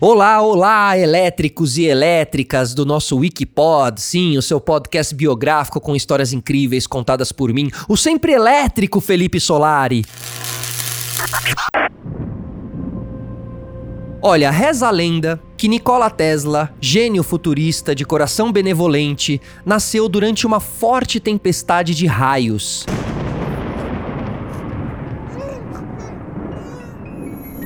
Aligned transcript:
Olá, 0.00 0.40
olá, 0.40 0.96
elétricos 0.96 1.76
e 1.76 1.84
elétricas 1.86 2.72
do 2.72 2.86
nosso 2.86 3.16
Wikipod, 3.16 4.00
sim, 4.00 4.38
o 4.38 4.42
seu 4.42 4.60
podcast 4.60 5.12
biográfico 5.12 5.80
com 5.80 5.96
histórias 5.96 6.32
incríveis 6.32 6.86
contadas 6.86 7.32
por 7.32 7.52
mim, 7.52 7.68
o 7.88 7.96
sempre 7.96 8.30
elétrico 8.30 9.00
Felipe 9.00 9.40
Solari. 9.40 10.04
Olha, 14.22 14.52
reza 14.52 14.86
a 14.86 14.90
lenda 14.92 15.42
que 15.56 15.66
Nikola 15.66 16.10
Tesla, 16.10 16.72
gênio 16.80 17.24
futurista 17.24 17.92
de 17.92 18.04
coração 18.04 18.52
benevolente, 18.52 19.40
nasceu 19.66 20.08
durante 20.08 20.46
uma 20.46 20.60
forte 20.60 21.18
tempestade 21.18 21.92
de 21.92 22.06
raios. 22.06 22.86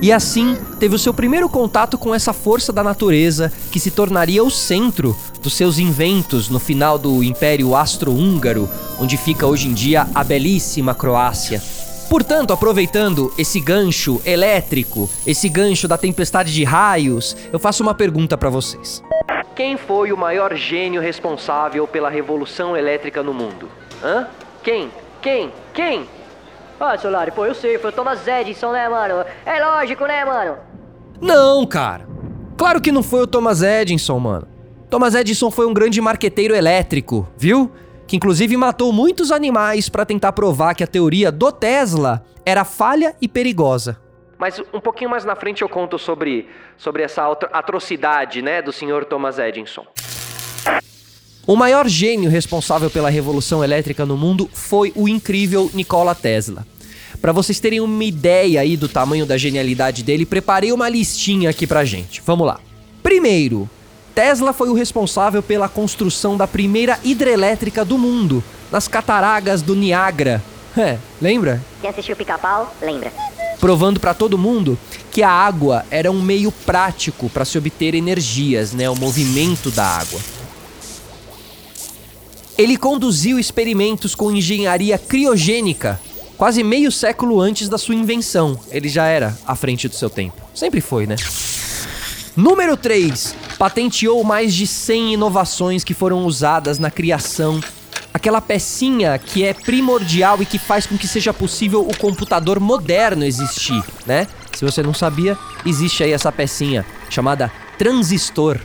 E 0.03 0.11
assim 0.11 0.57
teve 0.81 0.93
o 0.95 0.99
seu 0.99 1.13
primeiro 1.13 1.47
contato 1.47 1.97
com 1.97 2.13
essa 2.13 2.33
força 2.33 2.73
da 2.73 2.83
natureza 2.83 3.49
que 3.71 3.79
se 3.79 3.89
tornaria 3.89 4.43
o 4.43 4.51
centro 4.51 5.15
dos 5.41 5.53
seus 5.53 5.79
inventos 5.79 6.49
no 6.49 6.59
final 6.59 6.99
do 6.99 7.23
Império 7.23 7.73
Austro-Húngaro, 7.73 8.69
onde 8.99 9.15
fica 9.15 9.47
hoje 9.47 9.69
em 9.69 9.73
dia 9.73 10.05
a 10.13 10.21
belíssima 10.21 10.93
Croácia. 10.93 11.61
Portanto, 12.09 12.51
aproveitando 12.51 13.33
esse 13.37 13.61
gancho 13.61 14.21
elétrico, 14.25 15.09
esse 15.25 15.47
gancho 15.47 15.87
da 15.87 15.97
tempestade 15.97 16.53
de 16.53 16.65
raios, 16.65 17.33
eu 17.53 17.57
faço 17.57 17.81
uma 17.81 17.93
pergunta 17.93 18.37
para 18.37 18.49
vocês. 18.49 19.01
Quem 19.55 19.77
foi 19.77 20.11
o 20.11 20.17
maior 20.17 20.53
gênio 20.53 21.01
responsável 21.01 21.87
pela 21.87 22.09
revolução 22.09 22.75
elétrica 22.75 23.23
no 23.23 23.33
mundo? 23.33 23.69
Hã? 24.03 24.27
Quem? 24.61 24.91
Quem? 25.21 25.49
Quem? 25.73 26.05
Ah, 26.79 26.97
Solari, 26.97 27.31
pô, 27.31 27.45
eu 27.45 27.55
sei, 27.55 27.77
foi 27.77 27.91
o 27.91 27.93
Thomas 27.93 28.27
Edison, 28.27 28.71
né, 28.71 28.89
mano? 28.89 29.25
É 29.45 29.63
lógico, 29.63 30.05
né, 30.05 30.25
mano? 30.25 30.57
Não, 31.21 31.65
cara. 31.65 32.05
Claro 32.57 32.81
que 32.81 32.91
não 32.91 33.03
foi 33.03 33.21
o 33.21 33.27
Thomas 33.27 33.61
Edison, 33.61 34.19
mano. 34.19 34.47
Thomas 34.89 35.15
Edison 35.15 35.49
foi 35.49 35.65
um 35.65 35.73
grande 35.73 35.99
marqueteiro 36.01 36.55
elétrico, 36.55 37.27
viu? 37.37 37.71
Que 38.05 38.15
inclusive 38.15 38.55
matou 38.57 38.91
muitos 38.91 39.31
animais 39.31 39.89
para 39.89 40.05
tentar 40.05 40.33
provar 40.33 40.75
que 40.75 40.83
a 40.83 40.87
teoria 40.87 41.31
do 41.31 41.51
Tesla 41.51 42.23
era 42.45 42.63
falha 42.63 43.15
e 43.21 43.27
perigosa. 43.27 43.99
Mas 44.37 44.61
um 44.73 44.79
pouquinho 44.79 45.09
mais 45.09 45.23
na 45.23 45.35
frente 45.35 45.61
eu 45.61 45.69
conto 45.69 45.97
sobre, 45.97 46.49
sobre 46.77 47.01
essa 47.01 47.23
atrocidade, 47.53 48.41
né, 48.41 48.61
do 48.61 48.73
senhor 48.73 49.05
Thomas 49.05 49.39
Edison. 49.39 49.85
O 51.45 51.57
maior 51.57 51.89
gênio 51.89 52.29
responsável 52.29 52.89
pela 52.89 53.09
revolução 53.09 53.61
elétrica 53.61 54.05
no 54.05 54.15
mundo 54.15 54.49
foi 54.53 54.93
o 54.95 55.09
incrível 55.09 55.69
Nikola 55.73 56.15
Tesla. 56.15 56.65
Para 57.21 57.33
vocês 57.33 57.59
terem 57.59 57.81
uma 57.81 58.03
ideia 58.03 58.61
aí 58.61 58.77
do 58.77 58.87
tamanho 58.87 59.25
da 59.25 59.37
genialidade 59.37 60.03
dele, 60.03 60.25
preparei 60.25 60.71
uma 60.71 60.87
listinha 60.87 61.49
aqui 61.49 61.67
pra 61.67 61.83
gente. 61.83 62.23
Vamos 62.25 62.47
lá. 62.47 62.61
Primeiro, 63.01 63.69
Tesla 64.15 64.53
foi 64.53 64.69
o 64.69 64.73
responsável 64.73 65.43
pela 65.43 65.67
construção 65.67 66.37
da 66.37 66.47
primeira 66.47 66.97
hidrelétrica 67.03 67.83
do 67.83 67.97
mundo, 67.97 68.41
nas 68.71 68.87
cataragas 68.87 69.61
do 69.61 69.75
Niágara. 69.75 70.41
É, 70.77 70.97
lembra? 71.21 71.61
Quem 71.81 71.89
assistiu 71.89 72.15
Pica-Pau, 72.15 72.73
lembra. 72.81 73.11
Provando 73.59 73.99
para 73.99 74.13
todo 74.13 74.37
mundo 74.37 74.79
que 75.11 75.21
a 75.21 75.29
água 75.29 75.85
era 75.91 76.09
um 76.09 76.21
meio 76.21 76.53
prático 76.53 77.29
para 77.29 77.43
se 77.43 77.57
obter 77.57 77.95
energias, 77.95 78.71
né, 78.71 78.89
o 78.89 78.95
movimento 78.95 79.69
da 79.69 79.85
água. 79.85 80.19
Ele 82.57 82.77
conduziu 82.77 83.39
experimentos 83.39 84.13
com 84.13 84.31
engenharia 84.31 84.97
criogênica 84.97 85.99
quase 86.37 86.63
meio 86.63 86.91
século 86.91 87.39
antes 87.39 87.69
da 87.69 87.77
sua 87.77 87.95
invenção. 87.95 88.59
Ele 88.69 88.89
já 88.89 89.05
era 89.05 89.37
à 89.45 89.55
frente 89.55 89.87
do 89.87 89.95
seu 89.95 90.09
tempo. 90.09 90.41
Sempre 90.53 90.81
foi, 90.81 91.07
né? 91.07 91.15
Número 92.35 92.75
3. 92.75 93.35
Patenteou 93.57 94.23
mais 94.23 94.53
de 94.53 94.67
100 94.67 95.13
inovações 95.13 95.83
que 95.83 95.93
foram 95.93 96.25
usadas 96.25 96.79
na 96.79 96.91
criação. 96.91 97.59
Aquela 98.13 98.41
pecinha 98.41 99.17
que 99.17 99.43
é 99.43 99.53
primordial 99.53 100.41
e 100.41 100.45
que 100.45 100.59
faz 100.59 100.85
com 100.85 100.97
que 100.97 101.07
seja 101.07 101.33
possível 101.33 101.81
o 101.81 101.97
computador 101.97 102.59
moderno 102.59 103.23
existir, 103.23 103.83
né? 104.05 104.27
Se 104.55 104.63
você 104.63 104.83
não 104.83 104.93
sabia, 104.93 105.37
existe 105.65 106.03
aí 106.03 106.11
essa 106.11 106.31
pecinha 106.31 106.85
chamada 107.09 107.51
transistor. 107.77 108.59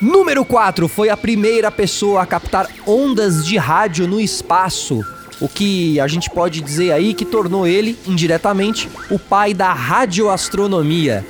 Número 0.00 0.44
4 0.44 0.88
foi 0.88 1.08
a 1.08 1.16
primeira 1.16 1.70
pessoa 1.70 2.22
a 2.22 2.26
captar 2.26 2.68
ondas 2.86 3.46
de 3.46 3.56
rádio 3.56 4.06
no 4.06 4.20
espaço 4.20 5.02
o 5.40 5.48
que 5.48 6.00
a 6.00 6.06
gente 6.06 6.30
pode 6.30 6.60
dizer 6.60 6.92
aí 6.92 7.12
que 7.12 7.24
tornou 7.24 7.66
ele, 7.66 7.98
indiretamente, 8.06 8.88
o 9.10 9.18
pai 9.18 9.52
da 9.52 9.72
radioastronomia. 9.72 11.24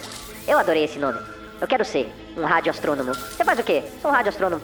Eu 0.47 0.59
adorei 0.59 0.85
esse 0.85 0.99
nome. 0.99 1.19
Eu 1.61 1.67
quero 1.67 1.85
ser 1.85 2.13
um 2.37 2.45
radioastrônomo. 2.45 3.13
Você 3.15 3.45
faz 3.45 3.59
o 3.59 3.63
quê? 3.63 3.83
Sou 4.01 4.11
um 4.11 4.15
radioastrônomo. 4.15 4.63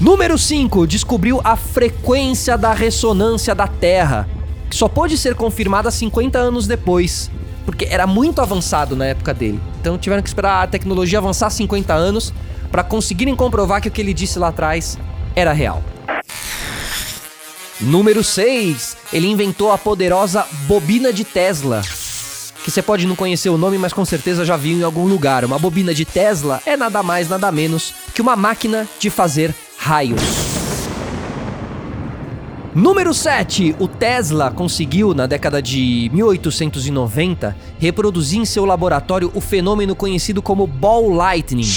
Número 0.00 0.36
5. 0.36 0.86
Descobriu 0.86 1.40
a 1.44 1.56
frequência 1.56 2.58
da 2.58 2.72
ressonância 2.72 3.54
da 3.54 3.68
Terra, 3.68 4.28
que 4.68 4.76
só 4.76 4.88
pôde 4.88 5.16
ser 5.16 5.34
confirmada 5.34 5.90
50 5.90 6.38
anos 6.38 6.66
depois, 6.66 7.30
porque 7.64 7.86
era 7.90 8.06
muito 8.06 8.40
avançado 8.40 8.94
na 8.94 9.06
época 9.06 9.32
dele. 9.32 9.60
Então 9.80 9.98
tiveram 9.98 10.22
que 10.22 10.28
esperar 10.28 10.62
a 10.62 10.66
tecnologia 10.66 11.18
avançar 11.18 11.50
50 11.50 11.92
anos 11.92 12.32
para 12.70 12.82
conseguirem 12.82 13.34
comprovar 13.36 13.80
que 13.80 13.88
o 13.88 13.90
que 13.90 14.00
ele 14.00 14.14
disse 14.14 14.38
lá 14.38 14.48
atrás 14.48 14.98
era 15.34 15.52
real. 15.52 15.82
Número 17.80 18.22
6. 18.22 18.96
Ele 19.12 19.28
inventou 19.28 19.72
a 19.72 19.78
poderosa 19.78 20.46
bobina 20.66 21.12
de 21.12 21.24
Tesla. 21.24 21.82
Que 22.64 22.70
você 22.70 22.80
pode 22.80 23.06
não 23.06 23.14
conhecer 23.14 23.50
o 23.50 23.58
nome, 23.58 23.76
mas 23.76 23.92
com 23.92 24.04
certeza 24.04 24.44
já 24.44 24.56
viu 24.56 24.78
em 24.78 24.82
algum 24.82 25.06
lugar. 25.06 25.44
Uma 25.44 25.58
bobina 25.58 25.92
de 25.92 26.04
Tesla 26.04 26.62
é 26.64 26.76
nada 26.76 27.02
mais, 27.02 27.28
nada 27.28 27.52
menos 27.52 27.92
que 28.14 28.22
uma 28.22 28.36
máquina 28.36 28.88
de 28.98 29.10
fazer 29.10 29.54
raios. 29.76 30.43
Número 32.74 33.14
7. 33.14 33.76
O 33.78 33.86
Tesla 33.86 34.50
conseguiu, 34.50 35.14
na 35.14 35.28
década 35.28 35.62
de 35.62 36.10
1890, 36.12 37.56
reproduzir 37.78 38.40
em 38.40 38.44
seu 38.44 38.64
laboratório 38.64 39.30
o 39.32 39.40
fenômeno 39.40 39.94
conhecido 39.94 40.42
como 40.42 40.66
ball 40.66 41.08
lightning, 41.08 41.70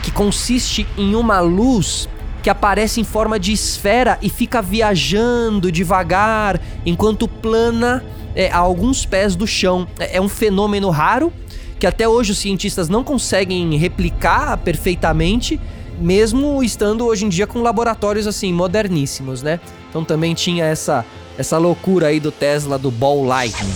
que 0.00 0.12
consiste 0.12 0.86
em 0.96 1.16
uma 1.16 1.40
luz 1.40 2.08
que 2.40 2.48
aparece 2.48 3.00
em 3.00 3.04
forma 3.04 3.36
de 3.36 3.52
esfera 3.52 4.16
e 4.22 4.30
fica 4.30 4.62
viajando 4.62 5.72
devagar 5.72 6.60
enquanto 6.86 7.26
plana 7.26 8.04
é, 8.36 8.52
a 8.52 8.58
alguns 8.58 9.04
pés 9.04 9.34
do 9.34 9.44
chão. 9.44 9.88
É, 9.98 10.18
é 10.18 10.20
um 10.20 10.28
fenômeno 10.28 10.88
raro 10.88 11.32
que 11.80 11.86
até 11.86 12.08
hoje 12.08 12.30
os 12.30 12.38
cientistas 12.38 12.88
não 12.88 13.02
conseguem 13.02 13.76
replicar 13.76 14.56
perfeitamente, 14.58 15.60
mesmo 16.00 16.62
estando 16.62 17.04
hoje 17.04 17.24
em 17.24 17.28
dia 17.28 17.46
com 17.46 17.60
laboratórios 17.60 18.26
assim 18.26 18.52
moderníssimos, 18.52 19.42
né? 19.42 19.60
Então 19.88 20.04
também 20.04 20.34
tinha 20.34 20.64
essa 20.64 21.04
essa 21.36 21.56
loucura 21.56 22.08
aí 22.08 22.18
do 22.18 22.32
Tesla 22.32 22.76
do 22.76 22.90
Ball 22.90 23.24
Lightning. 23.24 23.72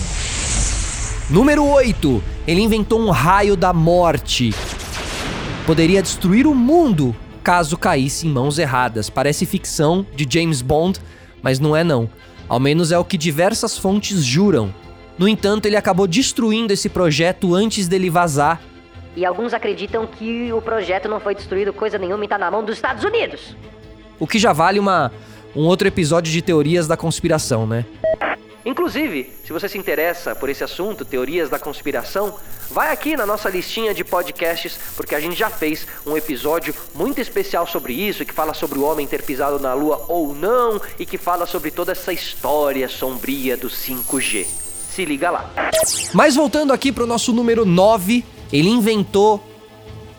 Número 1.29 1.65
8. 1.65 2.21
Ele 2.45 2.61
inventou 2.61 2.99
um 2.99 3.09
raio 3.09 3.55
da 3.55 3.71
morte. 3.71 4.53
Poderia 5.65 6.01
destruir 6.01 6.45
o 6.45 6.53
mundo 6.53 7.15
caso 7.41 7.77
caísse 7.77 8.27
em 8.27 8.29
mãos 8.29 8.59
erradas. 8.59 9.09
Parece 9.09 9.45
ficção 9.45 10.05
de 10.15 10.27
James 10.29 10.61
Bond, 10.61 10.99
mas 11.41 11.59
não 11.59 11.75
é 11.75 11.83
não. 11.83 12.09
Ao 12.49 12.59
menos 12.59 12.91
é 12.91 12.97
o 12.97 13.05
que 13.05 13.17
diversas 13.17 13.77
fontes 13.77 14.23
juram. 14.23 14.73
No 15.17 15.27
entanto, 15.27 15.65
ele 15.65 15.75
acabou 15.75 16.07
destruindo 16.07 16.73
esse 16.73 16.89
projeto 16.89 17.55
antes 17.55 17.87
dele 17.87 18.09
vazar. 18.09 18.61
E 19.15 19.25
alguns 19.25 19.53
acreditam 19.53 20.07
que 20.07 20.51
o 20.51 20.61
projeto 20.61 21.07
não 21.07 21.19
foi 21.19 21.35
destruído 21.35 21.71
coisa 21.71 21.97
nenhuma 21.97 22.23
e 22.23 22.25
está 22.25 22.37
na 22.37 22.49
mão 22.49 22.63
dos 22.63 22.75
Estados 22.75 23.03
Unidos. 23.03 23.55
O 24.19 24.25
que 24.25 24.39
já 24.39 24.53
vale 24.53 24.79
uma, 24.79 25.11
um 25.55 25.65
outro 25.65 25.87
episódio 25.87 26.31
de 26.31 26.41
teorias 26.41 26.87
da 26.87 26.97
conspiração, 26.97 27.67
né? 27.67 27.85
Inclusive, 28.65 29.29
se 29.45 29.51
você 29.51 29.67
se 29.67 29.77
interessa 29.77 30.33
por 30.33 30.49
esse 30.49 30.63
assunto, 30.63 31.03
teorias 31.03 31.49
da 31.49 31.59
conspiração, 31.59 32.33
vai 32.71 32.93
aqui 32.93 33.17
na 33.17 33.25
nossa 33.25 33.49
listinha 33.49 33.93
de 33.93 34.05
podcasts, 34.05 34.79
porque 34.95 35.13
a 35.13 35.19
gente 35.19 35.35
já 35.35 35.49
fez 35.49 35.85
um 36.05 36.15
episódio 36.15 36.73
muito 36.95 37.19
especial 37.19 37.67
sobre 37.67 37.93
isso, 37.93 38.23
que 38.23 38.33
fala 38.33 38.53
sobre 38.53 38.79
o 38.79 38.83
homem 38.83 39.05
ter 39.05 39.21
pisado 39.21 39.59
na 39.59 39.73
lua 39.73 40.05
ou 40.07 40.33
não, 40.33 40.81
e 40.97 41.05
que 41.05 41.17
fala 41.17 41.45
sobre 41.45 41.71
toda 41.71 41.91
essa 41.91 42.13
história 42.13 42.87
sombria 42.87 43.57
do 43.57 43.67
5G. 43.67 44.45
Se 44.89 45.03
liga 45.03 45.29
lá. 45.29 45.49
Mas 46.13 46.35
voltando 46.35 46.71
aqui 46.71 46.91
para 46.91 47.03
o 47.03 47.07
nosso 47.07 47.33
número 47.33 47.65
9, 47.65 48.23
ele 48.53 48.69
inventou 48.69 49.43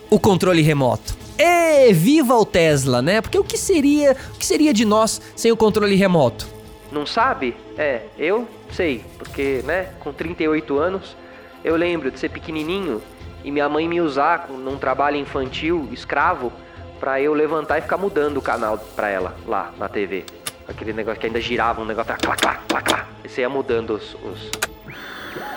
o 0.09 0.19
controle 0.19 0.61
remoto. 0.61 1.15
E 1.37 1.93
viva 1.93 2.35
o 2.35 2.45
Tesla, 2.45 3.01
né? 3.01 3.21
Porque 3.21 3.39
o 3.39 3.43
que 3.43 3.57
seria, 3.57 4.15
o 4.33 4.37
que 4.37 4.45
seria 4.45 4.73
de 4.73 4.83
nós 4.83 5.21
sem 5.35 5.51
o 5.51 5.57
controle 5.57 5.95
remoto? 5.95 6.45
Não 6.91 7.05
sabe? 7.05 7.55
É, 7.77 8.01
eu 8.17 8.47
sei, 8.71 9.03
porque, 9.17 9.61
né, 9.63 9.89
com 9.99 10.11
38 10.11 10.77
anos, 10.77 11.15
eu 11.63 11.75
lembro 11.75 12.11
de 12.11 12.19
ser 12.19 12.29
pequenininho 12.29 13.01
e 13.43 13.51
minha 13.51 13.69
mãe 13.69 13.87
me 13.87 14.01
usar 14.01 14.49
num 14.49 14.77
trabalho 14.77 15.17
infantil, 15.17 15.87
escravo, 15.91 16.51
para 16.99 17.21
eu 17.21 17.33
levantar 17.33 17.77
e 17.77 17.81
ficar 17.81 17.97
mudando 17.97 18.37
o 18.37 18.41
canal 18.41 18.77
para 18.95 19.09
ela 19.09 19.35
lá 19.47 19.73
na 19.77 19.87
TV. 19.87 20.25
Aquele 20.67 20.93
negócio 20.93 21.19
que 21.19 21.27
ainda 21.27 21.39
girava, 21.39 21.81
um 21.81 21.85
negócio, 21.85 22.15
clá, 22.17 22.35
clá, 22.35 22.59
clá, 22.67 22.81
clá. 22.81 23.07
E 23.23 23.29
você 23.29 23.41
ia 23.41 23.49
mudando 23.49 23.91
os, 23.91 24.15
os 24.15 24.51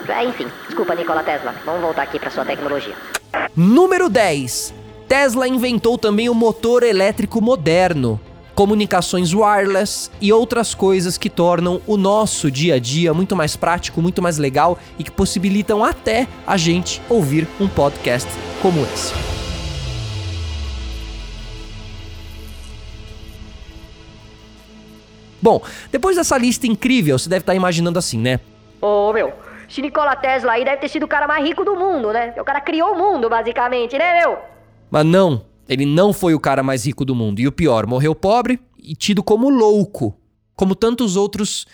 É, 0.09 0.25
enfim, 0.25 0.47
desculpa, 0.67 0.95
Nikola 0.95 1.23
Tesla. 1.23 1.55
Vamos 1.65 1.81
voltar 1.81 2.03
aqui 2.03 2.19
para 2.19 2.31
sua 2.31 2.45
tecnologia. 2.45 2.95
Número 3.55 4.09
10. 4.09 4.75
Tesla 5.09 5.49
inventou 5.49 5.97
também 5.97 6.29
o 6.29 6.35
motor 6.35 6.83
elétrico 6.83 7.41
moderno, 7.41 8.21
comunicações 8.55 9.33
wireless 9.33 10.11
e 10.21 10.33
outras 10.33 10.75
coisas 10.75 11.17
que 11.17 11.31
tornam 11.31 11.81
o 11.87 11.97
nosso 11.97 12.51
dia 12.51 12.75
a 12.75 12.79
dia 12.79 13.15
muito 13.15 13.35
mais 13.35 13.57
prático, 13.57 14.03
muito 14.03 14.21
mais 14.21 14.37
legal 14.37 14.79
e 14.99 15.05
que 15.05 15.11
possibilitam 15.11 15.85
até 15.85 16.27
a 16.47 16.57
gente 16.57 17.01
ouvir 17.09 17.49
um 17.61 17.69
podcast 17.69 18.29
como 18.61 18.83
esse. 18.83 19.15
Bom, 25.41 25.63
depois 25.91 26.17
dessa 26.17 26.37
lista 26.37 26.67
incrível, 26.67 27.19
você 27.19 27.29
deve 27.29 27.43
estar 27.43 27.55
imaginando 27.55 27.99
assim, 27.99 28.19
né? 28.19 28.41
Ô, 28.81 29.13
meu, 29.13 29.29
esse 29.29 29.48
Nikola 29.77 30.17
Tesla 30.17 30.53
aí 30.53 30.65
deve 30.65 30.79
ter 30.79 30.89
sido 30.89 31.05
o 31.05 31.09
cara 31.09 31.27
mais 31.27 31.45
rico 31.45 31.65
do 31.65 31.77
mundo, 31.77 32.13
né? 32.13 32.35
O 32.39 32.45
cara 32.45 32.61
criou 32.61 32.93
o 32.93 32.99
mundo, 32.99 33.29
basicamente, 33.29 33.97
né, 33.97 34.21
meu? 34.21 34.39
Mas 34.91 35.05
não, 35.05 35.45
ele 35.69 35.85
não 35.85 36.13
foi 36.13 36.35
o 36.35 36.41
cara 36.41 36.63
mais 36.63 36.87
rico 36.87 37.05
do 37.05 37.15
mundo. 37.15 37.41
E 37.41 37.47
o 37.47 37.53
pior, 37.53 37.87
morreu 37.87 38.15
pobre 38.15 38.59
e 38.79 38.97
tido 38.97 39.23
como 39.23 39.51
louco, 39.51 40.19
como 40.57 40.75
tantos 40.75 41.17
outros 41.17 41.67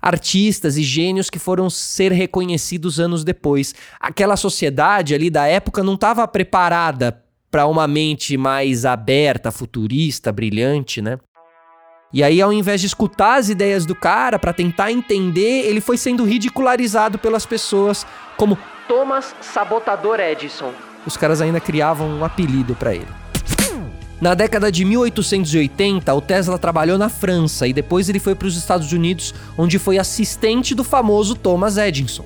artistas 0.00 0.76
e 0.76 0.82
gênios 0.82 1.28
que 1.28 1.38
foram 1.38 1.68
ser 1.68 2.12
reconhecidos 2.12 2.98
anos 2.98 3.24
depois. 3.24 3.74
Aquela 4.00 4.36
sociedade 4.36 5.14
ali 5.14 5.28
da 5.28 5.46
época 5.46 5.82
não 5.82 5.94
estava 5.94 6.26
preparada 6.26 7.22
para 7.50 7.66
uma 7.66 7.86
mente 7.86 8.36
mais 8.36 8.84
aberta, 8.84 9.50
futurista, 9.50 10.32
brilhante, 10.32 11.02
né? 11.02 11.18
E 12.12 12.22
aí, 12.22 12.42
ao 12.42 12.52
invés 12.52 12.80
de 12.80 12.86
escutar 12.86 13.38
as 13.38 13.48
ideias 13.48 13.86
do 13.86 13.94
cara 13.94 14.38
para 14.38 14.52
tentar 14.52 14.92
entender, 14.92 15.64
ele 15.66 15.80
foi 15.80 15.96
sendo 15.96 16.24
ridicularizado 16.24 17.18
pelas 17.18 17.46
pessoas 17.46 18.06
como 18.36 18.58
Thomas 18.86 19.34
Sabotador 19.40 20.20
Edison. 20.20 20.72
Os 21.06 21.16
caras 21.16 21.40
ainda 21.40 21.58
criavam 21.58 22.08
um 22.08 22.24
apelido 22.24 22.74
para 22.74 22.94
ele. 22.94 23.08
Na 24.20 24.34
década 24.34 24.70
de 24.70 24.84
1880, 24.84 26.14
o 26.14 26.20
Tesla 26.20 26.58
trabalhou 26.58 26.98
na 26.98 27.08
França 27.08 27.66
e 27.66 27.72
depois 27.72 28.08
ele 28.08 28.20
foi 28.20 28.34
para 28.34 28.46
os 28.46 28.56
Estados 28.56 28.92
Unidos, 28.92 29.34
onde 29.56 29.78
foi 29.78 29.98
assistente 29.98 30.74
do 30.74 30.84
famoso 30.84 31.34
Thomas 31.34 31.76
Edison. 31.76 32.24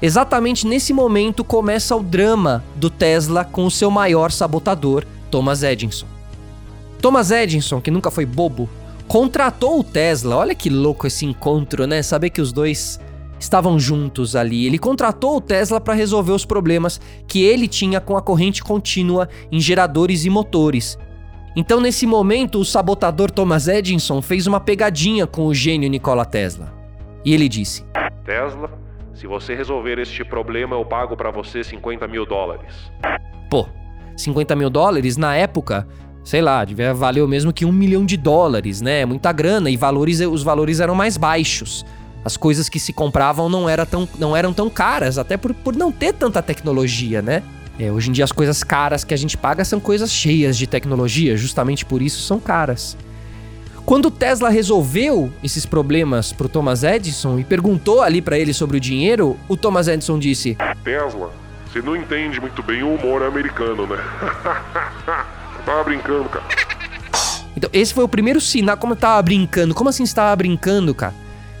Exatamente 0.00 0.66
nesse 0.66 0.94
momento 0.94 1.44
começa 1.44 1.94
o 1.94 2.02
drama 2.02 2.64
do 2.74 2.88
Tesla 2.88 3.44
com 3.44 3.66
o 3.66 3.70
seu 3.70 3.90
maior 3.90 4.30
sabotador, 4.30 5.04
Thomas 5.30 5.62
Edison. 5.62 6.06
Thomas 7.02 7.30
Edison, 7.30 7.82
que 7.82 7.90
nunca 7.90 8.10
foi 8.10 8.24
bobo, 8.24 8.66
contratou 9.10 9.80
o 9.80 9.82
Tesla. 9.82 10.36
Olha 10.36 10.54
que 10.54 10.70
louco 10.70 11.04
esse 11.04 11.26
encontro, 11.26 11.84
né? 11.84 12.00
Saber 12.00 12.30
que 12.30 12.40
os 12.40 12.52
dois 12.52 13.00
estavam 13.40 13.76
juntos 13.76 14.36
ali. 14.36 14.66
Ele 14.66 14.78
contratou 14.78 15.36
o 15.36 15.40
Tesla 15.40 15.80
para 15.80 15.94
resolver 15.94 16.30
os 16.30 16.44
problemas 16.44 17.00
que 17.26 17.42
ele 17.42 17.66
tinha 17.66 18.00
com 18.00 18.16
a 18.16 18.22
corrente 18.22 18.62
contínua 18.62 19.28
em 19.50 19.58
geradores 19.58 20.24
e 20.24 20.30
motores. 20.30 20.96
Então, 21.56 21.80
nesse 21.80 22.06
momento, 22.06 22.60
o 22.60 22.64
sabotador 22.64 23.32
Thomas 23.32 23.66
Edison 23.66 24.22
fez 24.22 24.46
uma 24.46 24.60
pegadinha 24.60 25.26
com 25.26 25.46
o 25.46 25.52
gênio 25.52 25.90
Nikola 25.90 26.24
Tesla. 26.24 26.72
E 27.24 27.34
ele 27.34 27.48
disse: 27.48 27.84
Tesla, 28.24 28.70
se 29.12 29.26
você 29.26 29.56
resolver 29.56 29.98
este 29.98 30.24
problema, 30.24 30.76
eu 30.76 30.84
pago 30.84 31.16
para 31.16 31.32
você 31.32 31.64
50 31.64 32.06
mil 32.06 32.24
dólares. 32.24 32.92
Pô, 33.50 33.66
50 34.16 34.54
mil 34.54 34.70
dólares 34.70 35.16
na 35.16 35.34
época 35.34 35.84
sei 36.24 36.40
lá, 36.40 36.64
devia 36.64 36.92
valer 36.94 37.22
o 37.22 37.28
mesmo 37.28 37.52
que 37.52 37.64
um 37.64 37.72
milhão 37.72 38.04
de 38.04 38.16
dólares, 38.16 38.80
né? 38.80 39.04
Muita 39.04 39.32
grana 39.32 39.70
e 39.70 39.76
valores, 39.76 40.20
os 40.20 40.42
valores 40.42 40.80
eram 40.80 40.94
mais 40.94 41.16
baixos. 41.16 41.84
As 42.24 42.36
coisas 42.36 42.68
que 42.68 42.78
se 42.78 42.92
compravam 42.92 43.48
não, 43.48 43.68
era 43.68 43.86
tão, 43.86 44.08
não 44.18 44.36
eram 44.36 44.52
tão 44.52 44.68
caras, 44.68 45.16
até 45.16 45.36
por, 45.36 45.54
por 45.54 45.74
não 45.74 45.90
ter 45.90 46.12
tanta 46.12 46.42
tecnologia, 46.42 47.22
né? 47.22 47.42
É, 47.78 47.90
hoje 47.90 48.10
em 48.10 48.12
dia 48.12 48.24
as 48.24 48.32
coisas 48.32 48.62
caras 48.62 49.04
que 49.04 49.14
a 49.14 49.16
gente 49.16 49.38
paga 49.38 49.64
são 49.64 49.80
coisas 49.80 50.12
cheias 50.12 50.58
de 50.58 50.66
tecnologia, 50.66 51.34
justamente 51.36 51.84
por 51.84 52.02
isso 52.02 52.20
são 52.20 52.38
caras. 52.38 52.96
Quando 53.86 54.06
o 54.06 54.10
Tesla 54.10 54.50
resolveu 54.50 55.32
esses 55.42 55.64
problemas 55.64 56.30
pro 56.30 56.48
Thomas 56.48 56.82
Edison 56.82 57.38
e 57.38 57.44
perguntou 57.44 58.02
ali 58.02 58.20
para 58.20 58.38
ele 58.38 58.52
sobre 58.52 58.76
o 58.76 58.80
dinheiro, 58.80 59.36
o 59.48 59.56
Thomas 59.56 59.88
Edison 59.88 60.18
disse: 60.18 60.58
Tesla, 60.84 61.32
você 61.66 61.80
não 61.80 61.96
entende 61.96 62.38
muito 62.38 62.62
bem 62.62 62.82
o 62.82 62.94
humor 62.94 63.22
americano, 63.22 63.86
né? 63.86 63.96
tava 65.62 65.84
brincando, 65.84 66.28
cara. 66.28 66.44
Então, 67.56 67.68
esse 67.74 67.92
foi 67.92 68.04
o 68.04 68.08
primeiro 68.08 68.40
sinal. 68.40 68.76
Como 68.76 68.92
eu 68.92 68.96
tava 68.96 69.20
brincando? 69.20 69.74
Como 69.74 69.90
assim 69.90 70.06
você 70.06 70.14
tava 70.14 70.34
brincando, 70.34 70.94
cara? 70.94 71.12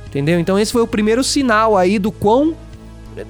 Entendeu? 0.06 0.38
Então, 0.38 0.58
esse 0.58 0.72
foi 0.72 0.80
o 0.80 0.86
primeiro 0.86 1.22
sinal 1.22 1.76
aí 1.76 1.98
do 1.98 2.10
quão. 2.10 2.56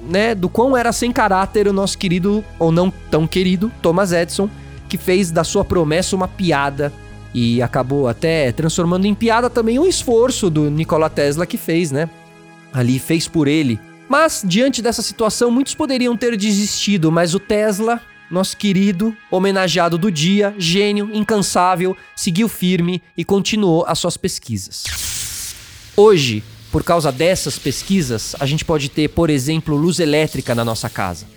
Né, 0.07 0.33
do 0.35 0.47
quão 0.47 0.77
era 0.77 0.93
sem 0.93 1.11
caráter 1.11 1.67
o 1.67 1.73
nosso 1.73 1.97
querido, 1.97 2.45
ou 2.57 2.71
não 2.71 2.89
tão 3.09 3.27
querido, 3.27 3.69
Thomas 3.81 4.13
Edison, 4.13 4.47
que 4.87 4.95
fez 4.95 5.31
da 5.31 5.43
sua 5.43 5.65
promessa 5.65 6.15
uma 6.15 6.27
piada 6.27 6.93
e 7.33 7.61
acabou 7.61 8.07
até 8.07 8.51
transformando 8.51 9.05
em 9.05 9.15
piada 9.15 9.49
também 9.49 9.79
um 9.79 9.87
esforço 9.87 10.49
do 10.49 10.69
Nikola 10.69 11.09
Tesla 11.09 11.45
que 11.45 11.57
fez, 11.57 11.91
né? 11.91 12.09
Ali 12.71 12.99
fez 12.99 13.27
por 13.27 13.47
ele. 13.47 13.79
Mas 14.07 14.43
diante 14.45 14.81
dessa 14.81 15.01
situação, 15.01 15.49
muitos 15.49 15.73
poderiam 15.73 16.15
ter 16.17 16.35
desistido, 16.35 17.11
mas 17.11 17.33
o 17.33 17.39
Tesla 17.39 18.01
nosso 18.31 18.55
querido 18.55 19.15
homenageado 19.29 19.97
do 19.97 20.09
dia, 20.09 20.55
gênio, 20.57 21.09
incansável, 21.13 21.95
seguiu 22.15 22.47
firme 22.47 23.01
e 23.17 23.25
continuou 23.25 23.83
as 23.85 23.99
suas 23.99 24.15
pesquisas. 24.15 24.85
Hoje, 25.97 26.41
por 26.71 26.83
causa 26.83 27.11
dessas 27.11 27.59
pesquisas, 27.59 28.33
a 28.39 28.45
gente 28.45 28.63
pode 28.63 28.89
ter, 28.89 29.09
por 29.09 29.29
exemplo, 29.29 29.75
luz 29.75 29.99
elétrica 29.99 30.55
na 30.55 30.63
nossa 30.63 30.89
casa. 30.89 31.27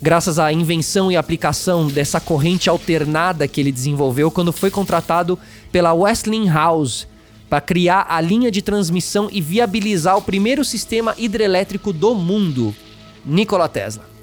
Graças 0.00 0.38
à 0.38 0.50
invenção 0.52 1.12
e 1.12 1.16
aplicação 1.16 1.88
dessa 1.88 2.20
corrente 2.20 2.70
alternada 2.70 3.46
que 3.46 3.60
ele 3.60 3.72
desenvolveu 3.72 4.30
quando 4.30 4.52
foi 4.52 4.70
contratado 4.70 5.38
pela 5.70 5.92
Westinghouse 5.92 7.06
para 7.50 7.60
criar 7.60 8.06
a 8.08 8.20
linha 8.20 8.50
de 8.50 8.62
transmissão 8.62 9.28
e 9.30 9.40
viabilizar 9.40 10.16
o 10.16 10.22
primeiro 10.22 10.64
sistema 10.64 11.14
hidrelétrico 11.18 11.92
do 11.92 12.14
mundo, 12.14 12.74
Nikola 13.24 13.68
Tesla. 13.68 14.17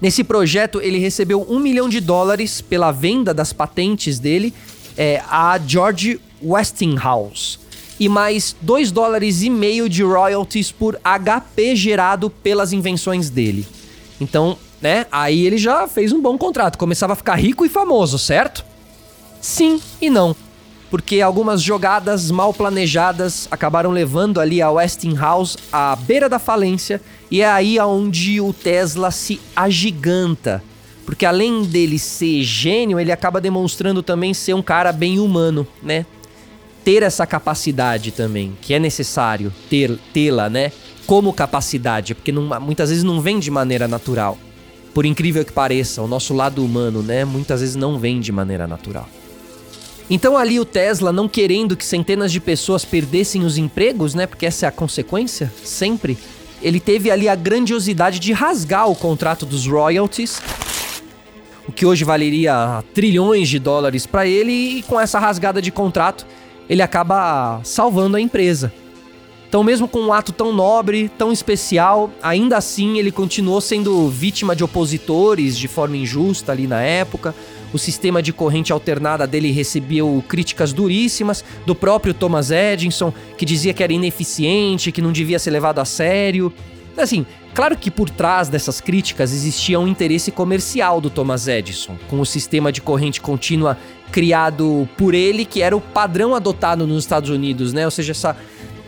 Nesse 0.00 0.22
projeto, 0.22 0.80
ele 0.80 0.98
recebeu 0.98 1.46
um 1.48 1.58
milhão 1.58 1.88
de 1.88 2.00
dólares 2.00 2.60
pela 2.60 2.92
venda 2.92 3.32
das 3.32 3.52
patentes 3.52 4.18
dele 4.18 4.52
é, 4.96 5.22
a 5.28 5.58
George 5.58 6.20
Westinghouse 6.42 7.58
e 7.98 8.08
mais 8.08 8.54
2 8.60 8.92
dólares 8.92 9.42
e 9.42 9.48
meio 9.48 9.88
de 9.88 10.02
royalties 10.02 10.70
por 10.70 11.00
HP 11.02 11.74
gerado 11.74 12.28
pelas 12.28 12.72
invenções 12.72 13.30
dele. 13.30 13.66
Então, 14.20 14.58
né, 14.82 15.06
aí 15.10 15.46
ele 15.46 15.56
já 15.56 15.88
fez 15.88 16.12
um 16.12 16.20
bom 16.20 16.36
contrato, 16.36 16.76
começava 16.76 17.14
a 17.14 17.16
ficar 17.16 17.36
rico 17.36 17.64
e 17.64 17.68
famoso, 17.68 18.18
certo? 18.18 18.64
Sim 19.40 19.80
e 20.00 20.10
não 20.10 20.36
porque 20.90 21.20
algumas 21.20 21.62
jogadas 21.62 22.30
mal 22.30 22.54
planejadas 22.54 23.48
acabaram 23.50 23.90
levando 23.90 24.40
ali 24.40 24.62
a 24.62 24.70
Westinghouse 24.70 25.56
à 25.72 25.96
beira 25.96 26.28
da 26.28 26.38
falência 26.38 27.00
e 27.30 27.42
é 27.42 27.48
aí 27.48 27.78
aonde 27.78 28.40
o 28.40 28.52
Tesla 28.52 29.10
se 29.10 29.40
agiganta. 29.54 30.62
Porque 31.04 31.24
além 31.24 31.62
dele 31.64 31.98
ser 31.98 32.42
gênio, 32.42 32.98
ele 32.98 33.12
acaba 33.12 33.40
demonstrando 33.40 34.02
também 34.02 34.34
ser 34.34 34.54
um 34.54 34.62
cara 34.62 34.92
bem 34.92 35.20
humano, 35.20 35.66
né? 35.82 36.04
Ter 36.84 37.02
essa 37.02 37.26
capacidade 37.26 38.10
também, 38.10 38.56
que 38.60 38.74
é 38.74 38.78
necessário 38.78 39.52
ter 39.70 39.96
tê-la, 40.12 40.50
né? 40.50 40.72
Como 41.06 41.32
capacidade, 41.32 42.14
porque 42.14 42.32
não, 42.32 42.60
muitas 42.60 42.88
vezes 42.90 43.04
não 43.04 43.20
vem 43.20 43.38
de 43.38 43.50
maneira 43.50 43.86
natural. 43.86 44.36
Por 44.92 45.06
incrível 45.06 45.44
que 45.44 45.52
pareça, 45.52 46.02
o 46.02 46.08
nosso 46.08 46.34
lado 46.34 46.64
humano, 46.64 47.02
né? 47.02 47.24
Muitas 47.24 47.60
vezes 47.60 47.76
não 47.76 47.98
vem 47.98 48.18
de 48.18 48.32
maneira 48.32 48.66
natural. 48.66 49.08
Então 50.08 50.36
ali 50.36 50.58
o 50.58 50.64
Tesla 50.64 51.12
não 51.12 51.28
querendo 51.28 51.76
que 51.76 51.84
centenas 51.84 52.32
de 52.32 52.40
pessoas 52.40 52.84
perdessem 52.84 53.44
os 53.44 53.58
empregos, 53.58 54.14
né? 54.14 54.26
Porque 54.26 54.46
essa 54.46 54.66
é 54.66 54.68
a 54.68 54.72
consequência, 54.72 55.52
sempre. 55.62 56.16
Ele 56.62 56.80
teve 56.80 57.10
ali 57.10 57.28
a 57.28 57.34
grandiosidade 57.34 58.18
de 58.18 58.32
rasgar 58.32 58.88
o 58.88 58.96
contrato 58.96 59.44
dos 59.44 59.66
royalties, 59.66 60.40
o 61.68 61.72
que 61.72 61.84
hoje 61.84 62.04
valeria 62.04 62.82
trilhões 62.94 63.48
de 63.48 63.58
dólares 63.58 64.06
para 64.06 64.26
ele, 64.26 64.78
e 64.78 64.82
com 64.82 64.98
essa 64.98 65.18
rasgada 65.18 65.60
de 65.60 65.70
contrato, 65.70 66.26
ele 66.68 66.82
acaba 66.82 67.60
salvando 67.62 68.16
a 68.16 68.20
empresa. 68.20 68.72
Então, 69.48 69.62
mesmo 69.62 69.86
com 69.86 70.00
um 70.00 70.12
ato 70.12 70.32
tão 70.32 70.52
nobre, 70.52 71.08
tão 71.16 71.32
especial, 71.32 72.10
ainda 72.22 72.56
assim 72.56 72.98
ele 72.98 73.12
continuou 73.12 73.60
sendo 73.60 74.08
vítima 74.08 74.56
de 74.56 74.64
opositores 74.64 75.56
de 75.56 75.68
forma 75.68 75.96
injusta 75.96 76.52
ali 76.52 76.66
na 76.66 76.82
época. 76.82 77.34
O 77.72 77.78
sistema 77.78 78.22
de 78.22 78.32
corrente 78.32 78.72
alternada 78.72 79.26
dele 79.26 79.52
recebeu 79.52 80.22
críticas 80.28 80.72
duríssimas 80.72 81.44
do 81.64 81.74
próprio 81.74 82.12
Thomas 82.12 82.50
Edison, 82.50 83.12
que 83.36 83.44
dizia 83.44 83.72
que 83.72 83.82
era 83.82 83.92
ineficiente, 83.92 84.90
que 84.90 85.02
não 85.02 85.12
devia 85.12 85.38
ser 85.38 85.50
levado 85.50 85.78
a 85.78 85.84
sério. 85.84 86.52
Assim, 86.96 87.26
claro 87.54 87.76
que 87.76 87.90
por 87.90 88.08
trás 88.08 88.48
dessas 88.48 88.80
críticas 88.80 89.32
existia 89.32 89.78
um 89.78 89.86
interesse 89.86 90.30
comercial 90.30 91.00
do 91.00 91.10
Thomas 91.10 91.46
Edison, 91.46 91.96
com 92.08 92.20
o 92.20 92.26
sistema 92.26 92.72
de 92.72 92.80
corrente 92.80 93.20
contínua 93.20 93.76
criado 94.10 94.88
por 94.96 95.14
ele, 95.14 95.44
que 95.44 95.60
era 95.60 95.76
o 95.76 95.80
padrão 95.80 96.34
adotado 96.34 96.86
nos 96.86 97.04
Estados 97.04 97.28
Unidos, 97.28 97.72
né? 97.72 97.84
Ou 97.84 97.90
seja, 97.90 98.12
essa 98.12 98.36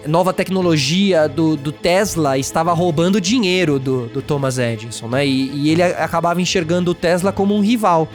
nova 0.09 0.33
tecnologia 0.33 1.29
do, 1.29 1.57
do 1.57 1.71
Tesla 1.71 2.39
estava 2.39 2.73
roubando 2.73 3.21
dinheiro 3.21 3.79
do, 3.79 4.07
do 4.07 4.23
Thomas 4.23 4.59
Edison, 4.59 5.07
né? 5.07 5.27
E, 5.27 5.51
e 5.51 5.71
ele 5.71 5.83
acabava 5.83 6.41
enxergando 6.41 6.91
o 6.91 6.95
Tesla 6.95 7.31
como 7.31 7.55
um 7.55 7.61
rival. 7.61 8.09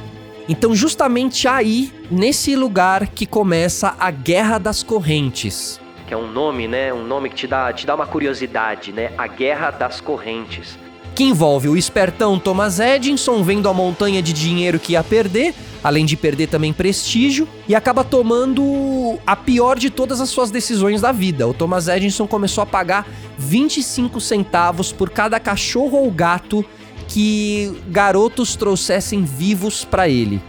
Então, 0.50 0.75
justamente 0.75 1.47
aí, 1.47 1.91
nesse 2.12 2.55
lugar 2.55 3.07
que 3.07 3.25
começa 3.25 3.95
a 3.97 4.12
Guerra 4.12 4.57
das 4.57 4.83
Correntes. 4.83 5.79
Que 6.05 6.13
é 6.13 6.17
um 6.17 6.29
nome, 6.29 6.67
né? 6.67 6.93
Um 6.93 7.05
nome 7.05 7.29
que 7.29 7.35
te 7.35 7.47
dá, 7.47 7.71
te 7.71 7.85
dá 7.85 7.95
uma 7.95 8.05
curiosidade, 8.05 8.91
né? 8.91 9.12
A 9.17 9.27
Guerra 9.27 9.71
das 9.71 10.01
Correntes. 10.01 10.77
Que 11.15 11.24
envolve 11.24 11.70
o 11.70 11.77
espertão 11.77 12.39
Thomas 12.39 12.79
Edison 12.79 13.43
vendo 13.43 13.70
a 13.70 13.74
montanha 13.74 14.22
de 14.22 14.34
dinheiro 14.34 14.79
que 14.79 14.93
ia 14.93 15.03
perder, 15.03 15.53
além 15.84 16.05
de 16.05 16.17
perder 16.17 16.48
também 16.48 16.74
prestígio, 16.74 17.48
e 17.67 17.75
acaba 17.75 18.03
tomando 18.03 19.20
a 19.25 19.36
pior 19.36 19.77
de 19.77 19.89
todas 19.89 20.20
as 20.20 20.29
suas 20.29 20.50
decisões 20.50 21.01
da 21.01 21.12
vida. 21.12 21.48
O 21.48 21.53
Thomas 21.53 21.88
Edison 21.88 22.25
começou 22.25 22.63
a 22.63 22.65
pagar 22.65 23.08
25 23.38 24.20
centavos 24.20 24.91
por 24.91 25.12
cada 25.12 25.39
cachorro 25.39 26.00
ou 26.00 26.10
gato 26.10 26.65
que 27.08 27.79
garotos 27.89 28.55
trouxessem 28.55 29.24
vivos 29.24 29.86
para 29.86 30.10
ele. 30.10 30.41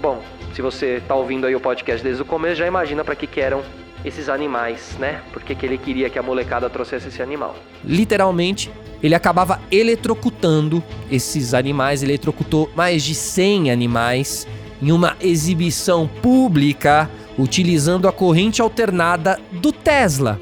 Bom, 0.00 0.22
se 0.54 0.62
você 0.62 1.02
tá 1.06 1.14
ouvindo 1.14 1.46
aí 1.46 1.56
o 1.56 1.60
podcast 1.60 2.02
desde 2.02 2.22
o 2.22 2.24
começo, 2.24 2.56
já 2.56 2.66
imagina 2.66 3.04
para 3.04 3.16
que 3.16 3.26
que 3.26 3.40
eram 3.40 3.62
esses 4.06 4.28
animais, 4.28 4.96
né? 5.00 5.20
Porque 5.32 5.52
que 5.54 5.66
ele 5.66 5.76
queria 5.76 6.08
que 6.08 6.16
a 6.16 6.22
molecada 6.22 6.70
trouxesse 6.70 7.08
esse 7.08 7.20
animal. 7.20 7.56
Literalmente, 7.84 8.70
ele 9.02 9.16
acabava 9.16 9.60
eletrocutando 9.70 10.82
esses 11.10 11.52
animais, 11.52 12.04
eletrocutou 12.04 12.70
mais 12.76 13.02
de 13.02 13.16
100 13.16 13.72
animais 13.72 14.46
em 14.80 14.92
uma 14.92 15.16
exibição 15.20 16.06
pública 16.06 17.10
utilizando 17.36 18.06
a 18.06 18.12
corrente 18.12 18.62
alternada 18.62 19.40
do 19.50 19.72
Tesla. 19.72 20.40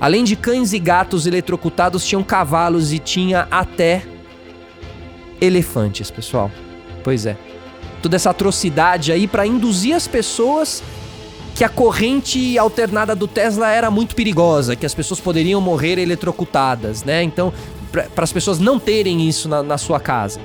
Além 0.00 0.24
de 0.24 0.34
cães 0.34 0.72
e 0.72 0.78
gatos 0.78 1.26
eletrocutados, 1.26 2.04
tinham 2.04 2.22
cavalos 2.22 2.92
e 2.92 2.98
tinha 2.98 3.46
até 3.50 4.02
elefantes, 5.40 6.10
pessoal. 6.10 6.50
Pois 7.04 7.26
é. 7.26 7.36
Toda 8.02 8.16
essa 8.16 8.30
atrocidade 8.30 9.10
aí 9.12 9.26
para 9.26 9.46
induzir 9.46 9.94
as 9.94 10.06
pessoas 10.06 10.82
que 11.58 11.64
a 11.64 11.68
corrente 11.68 12.56
alternada 12.56 13.16
do 13.16 13.26
Tesla 13.26 13.68
era 13.68 13.90
muito 13.90 14.14
perigosa, 14.14 14.76
que 14.76 14.86
as 14.86 14.94
pessoas 14.94 15.18
poderiam 15.18 15.60
morrer 15.60 15.98
eletrocutadas, 15.98 17.02
né? 17.02 17.20
Então, 17.24 17.52
para 17.90 18.22
as 18.22 18.32
pessoas 18.32 18.60
não 18.60 18.78
terem 18.78 19.28
isso 19.28 19.48
na, 19.48 19.60
na, 19.60 19.76
sua 19.76 19.98
casa. 19.98 20.38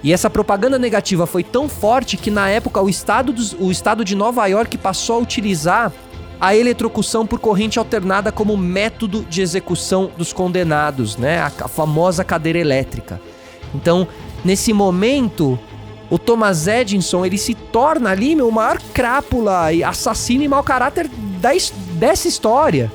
E 0.00 0.12
essa 0.12 0.30
propaganda 0.30 0.78
negativa 0.78 1.26
foi 1.26 1.42
tão 1.42 1.68
forte 1.68 2.16
que 2.16 2.30
na 2.30 2.48
época 2.48 2.80
o 2.80 2.88
estado, 2.88 3.32
dos, 3.32 3.52
o 3.58 3.68
estado 3.68 4.04
de 4.04 4.14
Nova 4.14 4.46
York 4.46 4.78
passou 4.78 5.16
a 5.16 5.18
utilizar 5.18 5.92
a 6.40 6.54
eletrocução 6.54 7.26
por 7.26 7.40
corrente 7.40 7.76
alternada 7.76 8.30
como 8.30 8.56
método 8.56 9.26
de 9.28 9.42
execução 9.42 10.08
dos 10.16 10.32
condenados, 10.32 11.16
né? 11.16 11.40
A, 11.40 11.46
a 11.46 11.66
famosa 11.66 12.22
cadeira 12.22 12.60
elétrica. 12.60 13.20
Então, 13.74 14.06
nesse 14.44 14.72
momento, 14.72 15.58
o 16.10 16.18
Thomas 16.18 16.66
Edison 16.66 17.24
ele 17.24 17.36
se 17.36 17.54
torna 17.54 18.10
ali 18.10 18.34
meu 18.34 18.50
maior 18.50 18.80
crápula 18.94 19.72
e 19.72 19.84
assassino 19.84 20.42
e 20.42 20.48
mau 20.48 20.62
caráter 20.62 21.08
da, 21.40 21.50
dessa 21.98 22.28
história, 22.28 22.90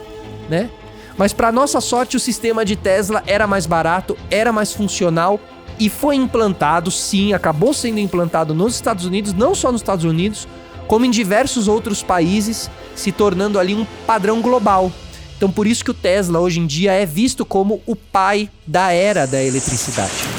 né? 0.50 0.70
Mas 1.18 1.32
para 1.32 1.52
nossa 1.52 1.80
sorte 1.80 2.18
o 2.18 2.20
sistema 2.20 2.66
de 2.66 2.76
Tesla 2.76 3.22
era 3.28 3.46
mais 3.46 3.68
barato, 3.68 4.18
era 4.32 4.52
mais 4.52 4.74
funcional 4.74 5.40
e 5.80 5.90
foi 5.90 6.16
implantado, 6.16 6.90
sim, 6.90 7.34
acabou 7.34 7.74
sendo 7.74 8.00
implantado 8.00 8.54
nos 8.54 8.76
Estados 8.76 9.06
Unidos, 9.06 9.34
não 9.34 9.54
só 9.54 9.72
nos 9.72 9.82
Estados 9.82 10.06
Unidos, 10.06 10.48
como 10.88 11.06
em 11.06 11.12
diversos 11.12 11.68
outros 11.68 12.02
países, 12.02 12.70
se 12.96 13.12
tornando 13.12 13.60
ali 13.60 13.76
um 13.76 13.86
padrão 14.08 14.42
global. 14.42 14.92
Então 15.38 15.52
por 15.52 15.68
isso 15.68 15.84
que 15.84 15.92
o 15.92 15.96
Tesla 15.96 16.40
hoje 16.40 16.60
em 16.60 16.66
dia 16.66 16.94
é 16.94 17.06
visto 17.06 17.46
como 17.46 17.82
o 17.86 17.96
pai 17.96 18.50
da 18.66 18.92
era 18.92 19.28
da 19.28 19.44
eletricidade. 19.44 20.33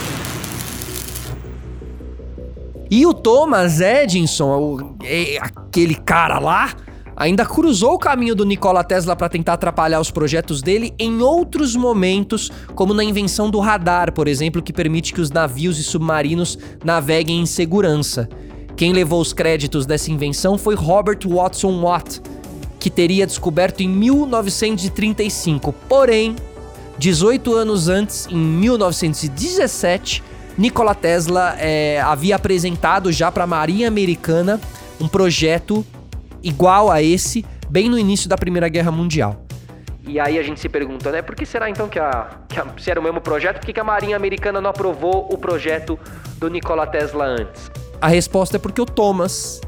E 2.94 3.04
o 3.04 3.12
Thomas 3.12 3.80
Edison, 3.80 4.94
é, 5.02 5.36
aquele 5.40 5.96
cara 5.96 6.38
lá, 6.38 6.72
ainda 7.16 7.44
cruzou 7.44 7.94
o 7.94 7.98
caminho 7.98 8.36
do 8.36 8.44
Nikola 8.44 8.84
Tesla 8.84 9.16
para 9.16 9.28
tentar 9.28 9.54
atrapalhar 9.54 9.98
os 9.98 10.12
projetos 10.12 10.62
dele 10.62 10.94
em 10.96 11.20
outros 11.20 11.74
momentos, 11.74 12.52
como 12.76 12.94
na 12.94 13.02
invenção 13.02 13.50
do 13.50 13.58
radar, 13.58 14.12
por 14.12 14.28
exemplo, 14.28 14.62
que 14.62 14.72
permite 14.72 15.12
que 15.12 15.20
os 15.20 15.32
navios 15.32 15.76
e 15.80 15.82
submarinos 15.82 16.56
naveguem 16.84 17.40
em 17.40 17.46
segurança. 17.46 18.28
Quem 18.76 18.92
levou 18.92 19.20
os 19.20 19.32
créditos 19.32 19.86
dessa 19.86 20.12
invenção 20.12 20.56
foi 20.56 20.76
Robert 20.76 21.18
Watson 21.26 21.82
Watt, 21.82 22.22
que 22.78 22.90
teria 22.90 23.26
descoberto 23.26 23.80
em 23.80 23.88
1935. 23.88 25.72
Porém, 25.88 26.36
18 26.96 27.54
anos 27.56 27.88
antes, 27.88 28.28
em 28.30 28.36
1917, 28.36 30.22
Nikola 30.56 30.94
Tesla 30.94 31.56
é, 31.58 32.00
havia 32.00 32.36
apresentado 32.36 33.10
já 33.10 33.30
para 33.30 33.44
a 33.44 33.46
Marinha 33.46 33.88
Americana 33.88 34.60
um 35.00 35.08
projeto 35.08 35.84
igual 36.42 36.90
a 36.90 37.02
esse, 37.02 37.44
bem 37.68 37.88
no 37.88 37.98
início 37.98 38.28
da 38.28 38.38
Primeira 38.38 38.68
Guerra 38.68 38.92
Mundial. 38.92 39.44
E 40.06 40.20
aí 40.20 40.38
a 40.38 40.42
gente 40.42 40.60
se 40.60 40.68
pergunta, 40.68 41.10
né? 41.10 41.22
Por 41.22 41.34
que 41.34 41.44
será 41.44 41.68
então 41.68 41.88
que 41.88 41.98
a, 41.98 42.28
que 42.48 42.60
a 42.60 42.66
se 42.78 42.90
era 42.90 43.00
o 43.00 43.02
mesmo 43.02 43.20
projeto, 43.20 43.58
por 43.58 43.66
que, 43.66 43.72
que 43.72 43.80
a 43.80 43.84
Marinha 43.84 44.16
Americana 44.16 44.60
não 44.60 44.70
aprovou 44.70 45.28
o 45.32 45.38
projeto 45.38 45.98
do 46.38 46.48
Nikola 46.48 46.86
Tesla 46.86 47.24
antes? 47.24 47.70
A 48.00 48.06
resposta 48.06 48.56
é 48.56 48.60
porque 48.60 48.80
o 48.80 48.86
Thomas, 48.86 49.60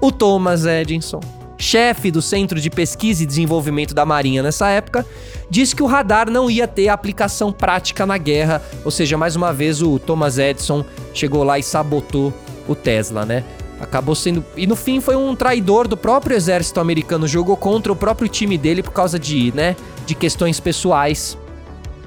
o 0.00 0.10
Thomas 0.10 0.64
Edison, 0.64 1.20
chefe 1.58 2.10
do 2.10 2.20
Centro 2.20 2.60
de 2.60 2.70
Pesquisa 2.70 3.22
e 3.22 3.26
Desenvolvimento 3.26 3.94
da 3.94 4.04
Marinha 4.04 4.42
nessa 4.42 4.68
época, 4.68 5.06
disse 5.48 5.74
que 5.74 5.82
o 5.82 5.86
radar 5.86 6.30
não 6.30 6.50
ia 6.50 6.68
ter 6.68 6.88
aplicação 6.88 7.52
prática 7.52 8.04
na 8.04 8.18
guerra, 8.18 8.62
ou 8.84 8.90
seja, 8.90 9.16
mais 9.16 9.36
uma 9.36 9.52
vez 9.52 9.82
o 9.82 9.98
Thomas 9.98 10.38
Edison 10.38 10.84
chegou 11.14 11.42
lá 11.44 11.58
e 11.58 11.62
sabotou 11.62 12.32
o 12.68 12.74
Tesla, 12.74 13.24
né? 13.24 13.44
Acabou 13.80 14.14
sendo. 14.14 14.44
E 14.56 14.66
no 14.66 14.74
fim 14.74 15.00
foi 15.00 15.16
um 15.16 15.36
traidor 15.36 15.86
do 15.86 15.96
próprio 15.96 16.34
exército 16.34 16.80
americano, 16.80 17.28
jogou 17.28 17.56
contra 17.56 17.92
o 17.92 17.96
próprio 17.96 18.28
time 18.28 18.56
dele 18.56 18.82
por 18.82 18.92
causa 18.92 19.18
de, 19.18 19.52
né, 19.54 19.76
de 20.06 20.14
questões 20.14 20.58
pessoais. 20.58 21.36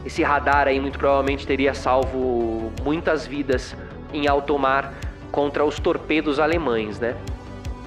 Esse 0.05 0.23
radar 0.23 0.67
aí 0.67 0.79
muito 0.79 0.97
provavelmente 0.97 1.45
teria 1.45 1.73
salvo 1.73 2.71
muitas 2.83 3.27
vidas 3.27 3.75
em 4.11 4.27
alto 4.27 4.57
mar 4.57 4.93
contra 5.31 5.63
os 5.63 5.79
torpedos 5.79 6.39
alemães, 6.39 6.99
né? 6.99 7.15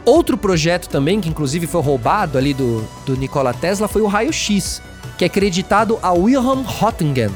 Outro 0.04 0.36
projeto 0.36 0.88
também, 0.88 1.20
que 1.20 1.28
inclusive 1.28 1.66
foi 1.66 1.80
roubado 1.80 2.36
ali 2.36 2.52
do, 2.52 2.84
do 3.06 3.16
Nikola 3.16 3.54
Tesla, 3.54 3.86
foi 3.86 4.02
o 4.02 4.06
raio-x, 4.06 4.82
que 5.16 5.24
é 5.24 5.26
acreditado 5.26 5.98
a 6.02 6.12
Wilhelm 6.12 6.62
Röntgen. 6.62 7.30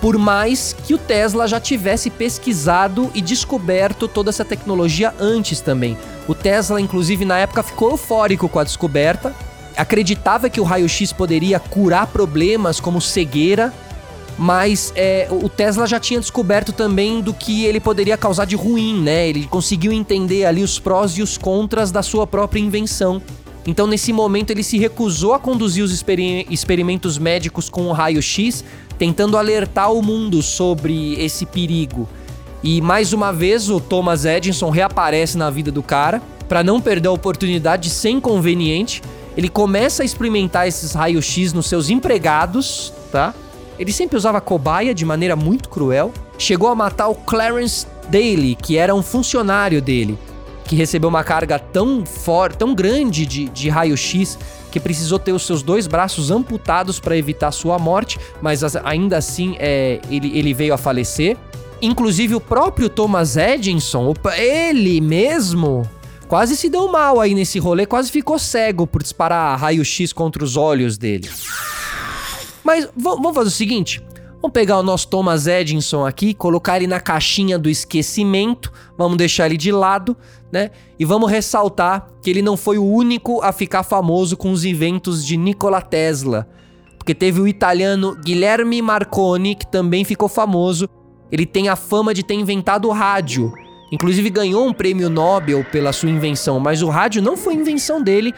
Por 0.00 0.18
mais 0.18 0.72
que 0.72 0.94
o 0.94 0.98
Tesla 0.98 1.46
já 1.46 1.60
tivesse 1.60 2.10
pesquisado 2.10 3.08
e 3.14 3.20
descoberto 3.20 4.08
toda 4.08 4.30
essa 4.30 4.44
tecnologia 4.44 5.14
antes 5.20 5.60
também. 5.60 5.96
O 6.26 6.34
Tesla, 6.34 6.80
inclusive, 6.80 7.24
na 7.24 7.38
época 7.38 7.62
ficou 7.62 7.92
eufórico 7.92 8.48
com 8.48 8.58
a 8.58 8.64
descoberta, 8.64 9.32
acreditava 9.76 10.50
que 10.50 10.60
o 10.60 10.64
raio-x 10.64 11.12
poderia 11.12 11.60
curar 11.60 12.08
problemas 12.08 12.80
como 12.80 13.00
cegueira 13.00 13.72
mas 14.38 14.92
é, 14.96 15.28
o 15.30 15.48
Tesla 15.48 15.86
já 15.86 16.00
tinha 16.00 16.18
descoberto 16.18 16.72
também 16.72 17.20
do 17.20 17.32
que 17.34 17.64
ele 17.64 17.80
poderia 17.80 18.16
causar 18.16 18.44
de 18.44 18.56
ruim, 18.56 19.00
né? 19.00 19.28
Ele 19.28 19.46
conseguiu 19.46 19.92
entender 19.92 20.44
ali 20.44 20.62
os 20.62 20.78
prós 20.78 21.12
e 21.12 21.22
os 21.22 21.36
contras 21.36 21.90
da 21.90 22.02
sua 22.02 22.26
própria 22.26 22.60
invenção. 22.60 23.20
Então, 23.66 23.86
nesse 23.86 24.12
momento, 24.12 24.50
ele 24.50 24.62
se 24.62 24.76
recusou 24.78 25.34
a 25.34 25.38
conduzir 25.38 25.84
os 25.84 25.92
experimentos 25.92 27.18
médicos 27.18 27.68
com 27.68 27.86
o 27.86 27.92
raio-x, 27.92 28.64
tentando 28.98 29.36
alertar 29.36 29.92
o 29.92 30.02
mundo 30.02 30.42
sobre 30.42 31.14
esse 31.14 31.46
perigo. 31.46 32.08
E 32.62 32.80
mais 32.80 33.12
uma 33.12 33.32
vez, 33.32 33.68
o 33.70 33.80
Thomas 33.80 34.24
Edison 34.24 34.70
reaparece 34.70 35.36
na 35.38 35.50
vida 35.50 35.70
do 35.70 35.82
cara 35.82 36.20
para 36.48 36.62
não 36.62 36.80
perder 36.80 37.08
a 37.08 37.12
oportunidade 37.12 37.84
de 37.84 37.90
ser 37.90 38.10
inconveniente. 38.10 39.02
Ele 39.36 39.48
começa 39.48 40.02
a 40.02 40.06
experimentar 40.06 40.66
esses 40.66 40.92
raios-x 40.92 41.52
nos 41.52 41.66
seus 41.66 41.88
empregados, 41.88 42.92
tá? 43.10 43.34
Ele 43.82 43.92
sempre 43.92 44.16
usava 44.16 44.40
cobaia 44.40 44.94
de 44.94 45.04
maneira 45.04 45.34
muito 45.34 45.68
cruel. 45.68 46.12
Chegou 46.38 46.68
a 46.68 46.74
matar 46.74 47.08
o 47.08 47.16
Clarence 47.16 47.84
Daly, 48.08 48.54
que 48.54 48.76
era 48.76 48.94
um 48.94 49.02
funcionário 49.02 49.82
dele, 49.82 50.16
que 50.64 50.76
recebeu 50.76 51.08
uma 51.08 51.24
carga 51.24 51.58
tão 51.58 52.06
forte, 52.06 52.58
tão 52.58 52.76
grande 52.76 53.26
de, 53.26 53.48
de 53.48 53.68
raio-x 53.68 54.38
que 54.70 54.78
precisou 54.78 55.18
ter 55.18 55.32
os 55.32 55.44
seus 55.44 55.64
dois 55.64 55.88
braços 55.88 56.30
amputados 56.30 57.00
para 57.00 57.16
evitar 57.16 57.50
sua 57.50 57.76
morte, 57.76 58.20
mas 58.40 58.62
ainda 58.76 59.16
assim 59.16 59.56
é, 59.58 60.00
ele, 60.08 60.30
ele 60.38 60.54
veio 60.54 60.72
a 60.72 60.78
falecer. 60.78 61.36
Inclusive 61.82 62.36
o 62.36 62.40
próprio 62.40 62.88
Thomas 62.88 63.36
Edison, 63.36 64.14
ele 64.36 65.00
mesmo, 65.00 65.82
quase 66.28 66.56
se 66.56 66.68
deu 66.68 66.86
mal 66.86 67.20
aí 67.20 67.34
nesse 67.34 67.58
rolê, 67.58 67.84
quase 67.84 68.12
ficou 68.12 68.38
cego 68.38 68.86
por 68.86 69.02
disparar 69.02 69.58
raio-x 69.58 70.12
contra 70.12 70.44
os 70.44 70.56
olhos 70.56 70.96
dele. 70.96 71.28
Mas 72.64 72.88
vamos 72.96 73.34
fazer 73.34 73.48
o 73.48 73.52
seguinte: 73.52 74.02
vamos 74.40 74.52
pegar 74.52 74.78
o 74.78 74.82
nosso 74.82 75.08
Thomas 75.08 75.46
Edison 75.46 76.04
aqui, 76.06 76.34
colocar 76.34 76.76
ele 76.76 76.86
na 76.86 77.00
caixinha 77.00 77.58
do 77.58 77.68
esquecimento, 77.68 78.72
vamos 78.96 79.16
deixar 79.16 79.46
ele 79.46 79.56
de 79.56 79.72
lado, 79.72 80.16
né? 80.50 80.70
E 80.98 81.04
vamos 81.04 81.30
ressaltar 81.30 82.08
que 82.22 82.30
ele 82.30 82.42
não 82.42 82.56
foi 82.56 82.78
o 82.78 82.84
único 82.84 83.40
a 83.42 83.52
ficar 83.52 83.82
famoso 83.82 84.36
com 84.36 84.52
os 84.52 84.64
inventos 84.64 85.24
de 85.24 85.36
Nikola 85.36 85.80
Tesla. 85.80 86.48
porque 86.98 87.14
teve 87.16 87.40
o 87.40 87.48
italiano 87.48 88.16
Guilherme 88.24 88.80
Marconi, 88.80 89.56
que 89.56 89.66
também 89.66 90.04
ficou 90.04 90.28
famoso. 90.28 90.88
Ele 91.32 91.44
tem 91.44 91.68
a 91.68 91.74
fama 91.74 92.14
de 92.14 92.22
ter 92.22 92.34
inventado 92.34 92.86
o 92.86 92.92
rádio. 92.92 93.52
Inclusive 93.90 94.30
ganhou 94.30 94.64
um 94.64 94.72
prêmio 94.72 95.10
Nobel 95.10 95.64
pela 95.64 95.92
sua 95.92 96.08
invenção, 96.10 96.60
mas 96.60 96.80
o 96.80 96.88
rádio 96.88 97.20
não 97.20 97.36
foi 97.36 97.54
invenção 97.54 98.00
dele. 98.00 98.32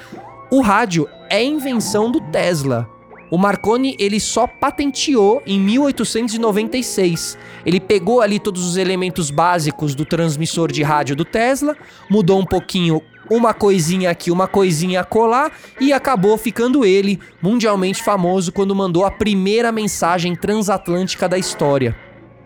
O 0.50 0.62
rádio 0.62 1.06
é 1.28 1.44
invenção 1.44 2.10
do 2.10 2.20
Tesla. 2.20 2.88
O 3.30 3.38
Marconi 3.38 3.96
ele 3.98 4.20
só 4.20 4.46
patenteou 4.46 5.42
em 5.46 5.58
1896. 5.58 7.38
Ele 7.64 7.80
pegou 7.80 8.20
ali 8.20 8.38
todos 8.38 8.66
os 8.66 8.76
elementos 8.76 9.30
básicos 9.30 9.94
do 9.94 10.04
transmissor 10.04 10.70
de 10.70 10.82
rádio 10.82 11.16
do 11.16 11.24
Tesla, 11.24 11.76
mudou 12.10 12.38
um 12.38 12.44
pouquinho 12.44 13.02
uma 13.30 13.54
coisinha 13.54 14.10
aqui, 14.10 14.30
uma 14.30 14.46
coisinha 14.46 15.02
colar 15.02 15.52
e 15.80 15.92
acabou 15.92 16.36
ficando 16.36 16.84
ele 16.84 17.18
mundialmente 17.40 18.02
famoso 18.02 18.52
quando 18.52 18.74
mandou 18.74 19.04
a 19.04 19.10
primeira 19.10 19.72
mensagem 19.72 20.36
transatlântica 20.36 21.28
da 21.28 21.38
história. 21.38 21.96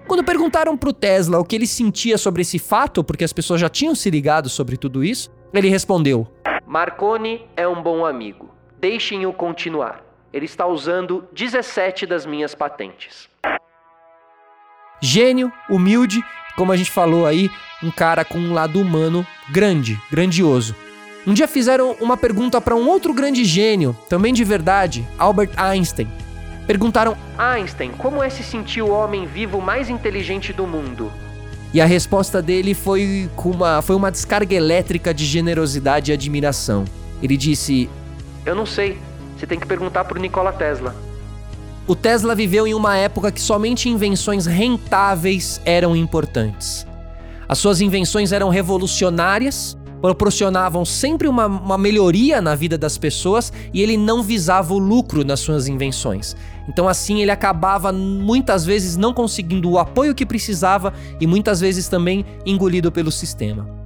Quando 0.06 0.25
perguntaram 0.25 0.76
pro 0.76 0.92
Tesla 0.92 1.38
o 1.38 1.44
que 1.44 1.54
ele 1.54 1.66
sentia 1.66 2.16
sobre 2.16 2.42
esse 2.42 2.58
fato, 2.58 3.04
porque 3.04 3.25
as 3.25 3.32
pessoas 3.32 3.61
já 3.61 3.68
tinham 3.68 3.94
se 3.94 4.08
ligado 4.08 4.49
sobre 4.49 4.76
tudo 4.76 5.04
isso, 5.04 5.30
ele 5.52 5.68
respondeu: 5.68 6.26
Marconi 6.66 7.47
é 7.56 7.68
um 7.68 7.82
bom 7.82 8.06
amigo. 8.06 8.49
Deixem-o 8.80 9.32
continuar. 9.32 10.07
Ele 10.32 10.44
está 10.44 10.66
usando 10.66 11.25
17 11.32 12.06
das 12.06 12.26
minhas 12.26 12.54
patentes. 12.54 13.28
Gênio, 15.00 15.52
humilde, 15.70 16.23
como 16.56 16.73
a 16.73 16.76
gente 16.76 16.90
falou 16.90 17.25
aí, 17.25 17.50
um 17.82 17.90
cara 17.90 18.25
com 18.25 18.38
um 18.38 18.52
lado 18.52 18.80
humano 18.80 19.26
grande, 19.49 19.99
grandioso. 20.11 20.75
Um 21.26 21.32
dia 21.32 21.49
fizeram 21.49 21.92
uma 22.00 22.16
pergunta 22.16 22.61
para 22.61 22.75
um 22.75 22.88
outro 22.88 23.14
grande 23.14 23.44
gênio, 23.44 23.97
também 24.08 24.32
de 24.35 24.44
verdade, 24.44 25.06
Albert 25.18 25.50
Einstein. 25.56 26.08
Perguntaram: 26.66 27.16
Einstein, 27.38 27.92
como 27.92 28.23
é 28.23 28.28
se 28.28 28.42
sentir 28.42 28.82
o 28.82 28.90
homem 28.90 29.26
vivo 29.26 29.61
mais 29.61 29.88
inteligente 29.88 30.52
do 30.52 30.66
mundo? 30.66 31.11
E 31.73 31.80
a 31.80 31.87
resposta 31.87 32.42
dele 32.42 32.75
foi, 32.75 33.30
uma, 33.44 33.82
foi 33.82 33.97
uma 33.97 34.11
descarga 34.11 34.54
elétrica 34.54 35.12
de 35.14 35.25
generosidade 35.25 36.11
e 36.11 36.14
admiração. 36.14 36.85
Ele 37.23 37.37
disse: 37.37 37.88
Eu 38.44 38.54
não 38.54 38.66
sei. 38.66 38.99
Você 39.38 39.47
tem 39.47 39.59
que 39.59 39.66
perguntar 39.66 40.04
pro 40.04 40.21
Nikola 40.21 40.52
Tesla. 40.52 40.95
O 41.87 41.95
Tesla 41.95 42.35
viveu 42.35 42.66
em 42.66 42.75
uma 42.75 42.97
época 42.97 43.30
que 43.30 43.40
somente 43.40 43.88
invenções 43.88 44.47
rentáveis 44.47 45.61
eram 45.64 45.95
importantes. 45.95 46.85
As 47.49 47.59
suas 47.59 47.80
invenções 47.80 48.33
eram 48.33 48.49
revolucionárias, 48.49 49.78
proporcionavam 50.02 50.85
sempre 50.85 51.28
uma, 51.28 51.47
uma, 51.47 51.78
melhoria 51.78 52.42
na 52.42 52.54
vida 52.54 52.76
das 52.76 52.99
pessoas 52.99 53.52
e 53.73 53.80
ele 53.80 53.97
não 53.97 54.23
visava 54.23 54.75
o 54.75 54.78
lucro 54.78 55.25
nas 55.25 55.40
suas 55.40 55.68
invenções. 55.68 56.37
Então, 56.68 56.88
assim, 56.88 57.23
ele 57.23 57.30
acabava 57.30 57.92
muitas 57.92 58.66
vezes 58.66 58.97
não 58.97 59.14
conseguindo 59.14 59.71
o 59.71 59.78
apoio 59.78 60.14
que 60.14 60.26
precisava 60.26 60.92
e 61.21 61.26
muitas 61.26 61.61
vezes 61.61 61.88
também 61.88 62.26
engolido 62.45 62.92
pelo 62.92 63.11
sistema. 63.11 63.77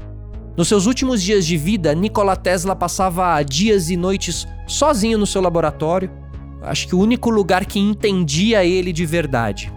Nos 0.55 0.69
seus 0.69 0.85
últimos 0.85 1.23
dias 1.23 1.47
de 1.47 1.57
vida, 1.57 1.95
Nikola 1.95 2.37
Tesla 2.37 2.77
passava 2.77 3.43
dias 3.43 3.89
e 3.89 3.97
noites 3.97 4.47
sozinho 4.67 5.17
no 5.17 5.27
seu 5.27 5.41
laboratório. 5.41 6.11
Acho 6.61 6.87
que 6.89 6.95
o 6.95 7.01
único 7.01 7.31
lugar 7.31 7.65
que 7.65 7.79
entendia 7.79 8.63
ele 8.63 8.93
de 8.93 9.07
verdade. 9.07 9.73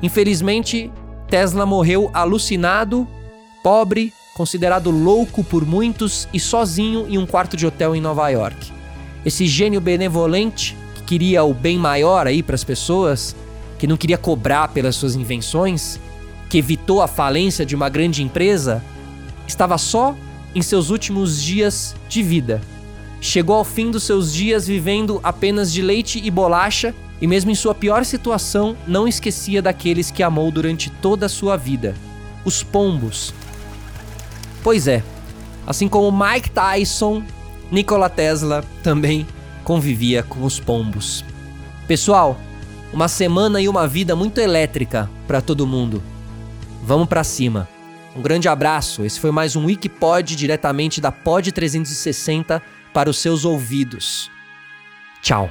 Infelizmente, 0.00 0.90
Tesla 1.28 1.66
morreu 1.66 2.10
alucinado, 2.14 3.08
pobre, 3.62 4.12
considerado 4.34 4.90
louco 4.90 5.42
por 5.42 5.66
muitos 5.66 6.28
e 6.32 6.38
sozinho 6.38 7.06
em 7.08 7.18
um 7.18 7.26
quarto 7.26 7.56
de 7.56 7.66
hotel 7.66 7.96
em 7.96 8.00
Nova 8.00 8.28
York. 8.28 8.72
Esse 9.24 9.46
gênio 9.48 9.80
benevolente 9.80 10.76
que 10.94 11.02
queria 11.02 11.42
o 11.42 11.52
bem 11.52 11.76
maior 11.76 12.28
aí 12.28 12.40
para 12.40 12.54
as 12.54 12.62
pessoas, 12.62 13.34
que 13.80 13.86
não 13.86 13.96
queria 13.96 14.18
cobrar 14.18 14.68
pelas 14.68 14.94
suas 14.94 15.16
invenções, 15.16 15.98
que 16.48 16.58
evitou 16.58 17.02
a 17.02 17.08
falência 17.08 17.66
de 17.66 17.74
uma 17.74 17.88
grande 17.88 18.22
empresa, 18.22 18.82
estava 19.46 19.78
só 19.78 20.14
em 20.54 20.62
seus 20.62 20.90
últimos 20.90 21.42
dias 21.42 21.94
de 22.08 22.22
vida. 22.22 22.60
Chegou 23.20 23.56
ao 23.56 23.64
fim 23.64 23.90
dos 23.90 24.02
seus 24.02 24.32
dias 24.32 24.66
vivendo 24.66 25.18
apenas 25.22 25.72
de 25.72 25.80
leite 25.82 26.20
e 26.22 26.30
bolacha 26.30 26.94
e, 27.20 27.26
mesmo 27.26 27.50
em 27.50 27.54
sua 27.54 27.74
pior 27.74 28.04
situação, 28.04 28.76
não 28.86 29.08
esquecia 29.08 29.62
daqueles 29.62 30.10
que 30.10 30.22
amou 30.22 30.50
durante 30.50 30.90
toda 30.90 31.26
a 31.26 31.28
sua 31.28 31.56
vida: 31.56 31.94
os 32.44 32.62
pombos. 32.62 33.32
Pois 34.62 34.86
é, 34.86 35.02
assim 35.66 35.88
como 35.88 36.12
Mike 36.12 36.50
Tyson, 36.50 37.22
Nikola 37.70 38.10
Tesla 38.10 38.64
também 38.82 39.26
convivia 39.64 40.22
com 40.22 40.44
os 40.44 40.60
pombos. 40.60 41.24
Pessoal, 41.88 42.38
uma 42.92 43.08
semana 43.08 43.60
e 43.60 43.68
uma 43.68 43.88
vida 43.88 44.14
muito 44.14 44.38
elétrica 44.38 45.10
para 45.26 45.40
todo 45.40 45.66
mundo. 45.66 46.02
Vamos 46.84 47.08
para 47.08 47.24
cima. 47.24 47.73
Um 48.14 48.22
grande 48.22 48.48
abraço. 48.48 49.04
Esse 49.04 49.18
foi 49.18 49.30
mais 49.30 49.56
um 49.56 49.64
Wikipod 49.64 50.36
diretamente 50.36 51.00
da 51.00 51.10
Pod 51.10 51.50
360 51.50 52.62
para 52.92 53.10
os 53.10 53.18
seus 53.18 53.44
ouvidos. 53.44 54.30
Tchau. 55.20 55.50